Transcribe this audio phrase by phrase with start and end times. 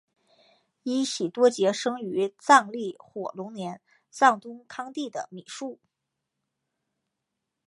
[0.81, 5.79] 依喜多杰生于藏历火龙年藏东康地的米述。